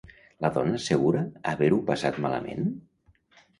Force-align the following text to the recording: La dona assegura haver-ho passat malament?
La 0.45 0.49
dona 0.55 0.73
assegura 0.81 1.21
haver-ho 1.53 1.79
passat 1.93 2.19
malament? 2.27 2.75